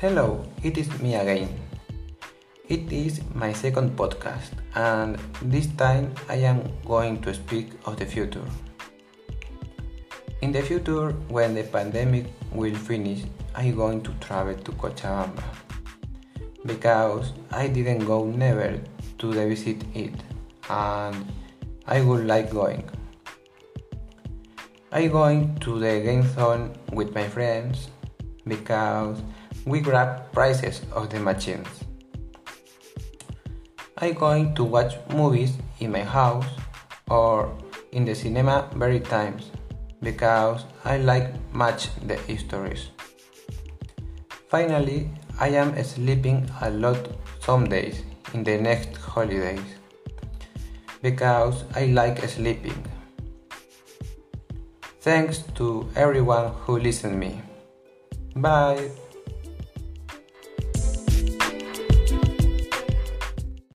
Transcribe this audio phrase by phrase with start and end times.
[0.00, 1.48] Hello, it is me again.
[2.68, 8.06] It is my second podcast, and this time I am going to speak of the
[8.06, 8.44] future.
[10.40, 13.24] In the future, when the pandemic will finish,
[13.56, 15.42] I'm going to travel to Cochabamba
[16.64, 18.78] because I didn't go never
[19.18, 20.14] to visit it,
[20.70, 21.26] and
[21.88, 22.88] I would like going.
[24.92, 27.88] I'm going to the game zone with my friends
[28.46, 29.18] because
[29.68, 31.68] we grab prices of the machines.
[33.98, 36.46] I'm going to watch movies in my house
[37.10, 37.52] or
[37.92, 39.50] in the cinema very times
[40.02, 42.88] because I like much the histories.
[44.48, 47.08] Finally, I am sleeping a lot
[47.40, 48.02] some days
[48.34, 49.60] in the next holidays
[51.02, 52.84] because I like sleeping.
[55.00, 57.40] Thanks to everyone who listened me.
[58.36, 58.90] Bye.